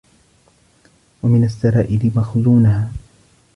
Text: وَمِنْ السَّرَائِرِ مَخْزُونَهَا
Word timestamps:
وَمِنْ 1.23 1.43
السَّرَائِرِ 1.43 2.11
مَخْزُونَهَا 2.15 2.91